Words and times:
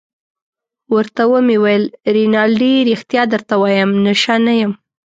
ورته 0.95 1.23
ومې 1.31 1.57
ویل: 1.63 1.83
رینالډي 2.15 2.73
ريښتیا 2.89 3.23
درته 3.33 3.53
وایم، 3.61 3.89
نشه 4.05 4.35
نه 4.45 4.53
یم. 4.61 4.71